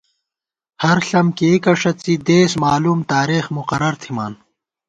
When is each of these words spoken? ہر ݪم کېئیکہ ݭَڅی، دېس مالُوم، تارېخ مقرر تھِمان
ہر 0.83 0.97
ݪم 1.07 1.27
کېئیکہ 1.37 1.73
ݭَڅی، 1.81 2.13
دېس 2.27 2.51
مالُوم، 2.63 2.99
تارېخ 3.11 3.45
مقرر 3.57 3.93
تھِمان 4.01 4.33